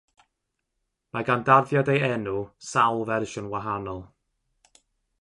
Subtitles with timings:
[1.17, 2.35] Mae gan darddiad ei enw
[2.71, 4.05] sawl fersiwn wahanol.